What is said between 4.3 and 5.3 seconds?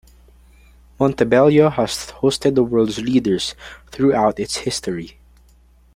its history.